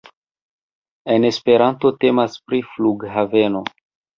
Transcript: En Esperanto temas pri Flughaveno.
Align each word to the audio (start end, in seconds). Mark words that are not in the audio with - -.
En 1.17 1.27
Esperanto 1.31 1.91
temas 2.05 2.41
pri 2.47 2.63
Flughaveno. 2.73 3.63